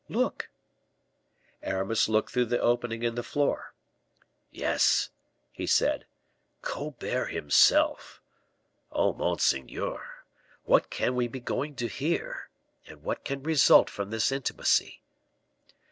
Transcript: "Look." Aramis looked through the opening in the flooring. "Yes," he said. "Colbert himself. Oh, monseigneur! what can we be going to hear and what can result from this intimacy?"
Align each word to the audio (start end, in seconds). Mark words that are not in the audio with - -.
"Look." 0.09 0.49
Aramis 1.61 2.09
looked 2.09 2.31
through 2.33 2.45
the 2.45 2.59
opening 2.59 3.03
in 3.03 3.13
the 3.13 3.21
flooring. 3.21 3.67
"Yes," 4.49 5.11
he 5.51 5.67
said. 5.67 6.07
"Colbert 6.63 7.25
himself. 7.27 8.19
Oh, 8.91 9.13
monseigneur! 9.13 10.25
what 10.63 10.89
can 10.89 11.13
we 11.13 11.27
be 11.27 11.39
going 11.39 11.75
to 11.75 11.87
hear 11.87 12.49
and 12.87 13.03
what 13.03 13.23
can 13.23 13.43
result 13.43 13.91
from 13.91 14.09
this 14.09 14.31
intimacy?" 14.31 15.03